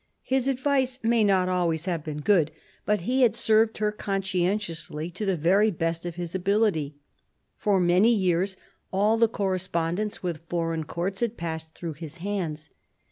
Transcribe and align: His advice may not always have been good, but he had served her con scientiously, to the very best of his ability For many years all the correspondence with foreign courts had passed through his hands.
His 0.23 0.47
advice 0.47 0.97
may 1.03 1.23
not 1.23 1.47
always 1.47 1.85
have 1.85 2.03
been 2.03 2.21
good, 2.21 2.49
but 2.87 3.01
he 3.01 3.21
had 3.21 3.35
served 3.35 3.77
her 3.77 3.91
con 3.91 4.23
scientiously, 4.23 5.13
to 5.13 5.27
the 5.27 5.37
very 5.37 5.69
best 5.69 6.07
of 6.07 6.15
his 6.15 6.33
ability 6.33 6.95
For 7.55 7.79
many 7.79 8.11
years 8.11 8.57
all 8.91 9.15
the 9.19 9.27
correspondence 9.29 10.23
with 10.23 10.49
foreign 10.49 10.85
courts 10.85 11.19
had 11.19 11.37
passed 11.37 11.75
through 11.75 11.93
his 11.93 12.17
hands. 12.17 12.71